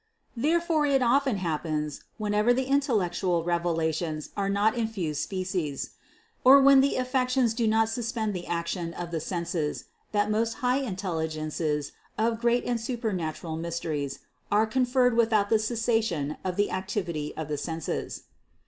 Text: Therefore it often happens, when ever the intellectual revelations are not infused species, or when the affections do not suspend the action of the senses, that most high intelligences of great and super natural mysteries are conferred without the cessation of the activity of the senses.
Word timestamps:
Therefore 0.35 0.87
it 0.87 1.03
often 1.03 1.35
happens, 1.37 2.05
when 2.17 2.33
ever 2.33 2.55
the 2.55 2.63
intellectual 2.65 3.43
revelations 3.43 4.31
are 4.35 4.49
not 4.49 4.75
infused 4.75 5.21
species, 5.21 5.91
or 6.43 6.59
when 6.59 6.81
the 6.81 6.95
affections 6.95 7.53
do 7.53 7.67
not 7.67 7.87
suspend 7.87 8.33
the 8.33 8.47
action 8.47 8.95
of 8.95 9.11
the 9.11 9.19
senses, 9.19 9.85
that 10.11 10.31
most 10.31 10.53
high 10.65 10.77
intelligences 10.79 11.91
of 12.17 12.41
great 12.41 12.65
and 12.65 12.81
super 12.81 13.13
natural 13.13 13.55
mysteries 13.57 14.17
are 14.51 14.65
conferred 14.65 15.15
without 15.15 15.51
the 15.51 15.59
cessation 15.59 16.35
of 16.43 16.55
the 16.55 16.71
activity 16.71 17.31
of 17.37 17.47
the 17.47 17.59
senses. 17.59 18.23